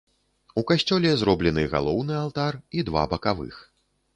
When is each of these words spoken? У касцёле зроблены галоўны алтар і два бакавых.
У 0.61 0.63
касцёле 0.69 1.11
зроблены 1.23 1.65
галоўны 1.75 2.17
алтар 2.23 2.53
і 2.79 2.89
два 2.89 3.05
бакавых. 3.13 3.65